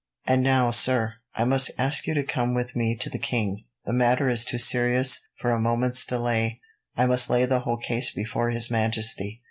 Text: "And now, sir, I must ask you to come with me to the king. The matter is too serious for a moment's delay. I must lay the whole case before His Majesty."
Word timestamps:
"And 0.25 0.41
now, 0.41 0.71
sir, 0.71 1.17
I 1.35 1.43
must 1.43 1.69
ask 1.77 2.07
you 2.07 2.15
to 2.15 2.23
come 2.23 2.55
with 2.55 2.75
me 2.75 2.95
to 2.95 3.07
the 3.07 3.19
king. 3.19 3.65
The 3.85 3.93
matter 3.93 4.29
is 4.29 4.43
too 4.43 4.57
serious 4.57 5.27
for 5.39 5.51
a 5.51 5.59
moment's 5.61 6.07
delay. 6.07 6.59
I 6.97 7.05
must 7.05 7.29
lay 7.29 7.45
the 7.45 7.59
whole 7.59 7.77
case 7.77 8.09
before 8.09 8.49
His 8.49 8.71
Majesty." 8.71 9.39